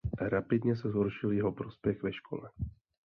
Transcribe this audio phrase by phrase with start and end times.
[0.21, 2.49] Rapidně se zhoršil jeho prospěch ve škole.